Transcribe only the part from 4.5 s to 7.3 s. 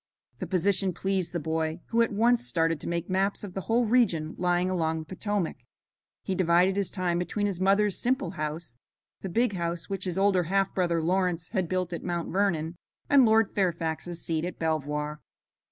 along the Potomac. He divided his time